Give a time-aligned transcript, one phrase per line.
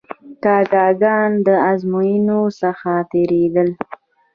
[0.43, 3.69] کاکه ګان د آزموینو څخه تیرېدل.